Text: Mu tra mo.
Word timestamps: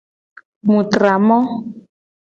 Mu 0.67 0.79
tra 0.91 1.13
mo. 1.27 1.37